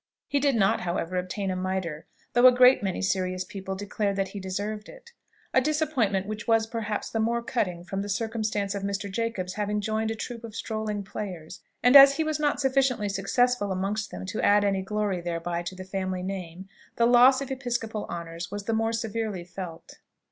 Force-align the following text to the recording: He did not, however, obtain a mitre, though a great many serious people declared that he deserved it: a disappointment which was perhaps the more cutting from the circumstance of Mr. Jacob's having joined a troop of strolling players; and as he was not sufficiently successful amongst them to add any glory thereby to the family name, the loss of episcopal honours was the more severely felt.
He 0.27 0.39
did 0.39 0.55
not, 0.55 0.81
however, 0.81 1.15
obtain 1.15 1.51
a 1.51 1.55
mitre, 1.55 2.07
though 2.33 2.47
a 2.47 2.51
great 2.51 2.81
many 2.81 3.03
serious 3.03 3.43
people 3.43 3.75
declared 3.75 4.15
that 4.15 4.29
he 4.29 4.39
deserved 4.39 4.89
it: 4.89 5.11
a 5.53 5.61
disappointment 5.61 6.25
which 6.25 6.47
was 6.47 6.65
perhaps 6.65 7.11
the 7.11 7.19
more 7.19 7.43
cutting 7.43 7.83
from 7.83 8.01
the 8.01 8.09
circumstance 8.09 8.73
of 8.73 8.81
Mr. 8.81 9.11
Jacob's 9.11 9.53
having 9.53 9.79
joined 9.79 10.09
a 10.09 10.15
troop 10.15 10.43
of 10.43 10.55
strolling 10.55 11.03
players; 11.03 11.59
and 11.83 11.95
as 11.95 12.15
he 12.15 12.23
was 12.23 12.39
not 12.39 12.59
sufficiently 12.59 13.09
successful 13.09 13.71
amongst 13.71 14.09
them 14.09 14.25
to 14.25 14.41
add 14.41 14.63
any 14.65 14.81
glory 14.81 15.21
thereby 15.21 15.61
to 15.61 15.75
the 15.75 15.85
family 15.85 16.23
name, 16.23 16.67
the 16.95 17.05
loss 17.05 17.39
of 17.39 17.51
episcopal 17.51 18.07
honours 18.09 18.49
was 18.49 18.63
the 18.63 18.73
more 18.73 18.93
severely 18.93 19.43
felt. 19.43 19.99